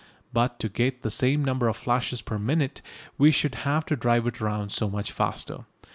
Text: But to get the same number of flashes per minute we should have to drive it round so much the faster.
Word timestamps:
But 0.33 0.57
to 0.61 0.67
get 0.67 1.03
the 1.03 1.11
same 1.11 1.45
number 1.45 1.67
of 1.67 1.77
flashes 1.77 2.23
per 2.23 2.39
minute 2.39 2.81
we 3.19 3.29
should 3.29 3.53
have 3.69 3.85
to 3.85 3.95
drive 3.95 4.25
it 4.25 4.41
round 4.41 4.71
so 4.71 4.89
much 4.89 5.09
the 5.09 5.13
faster. 5.13 5.65